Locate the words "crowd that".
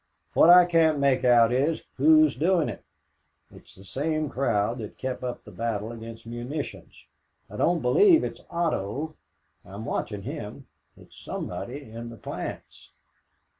4.31-4.97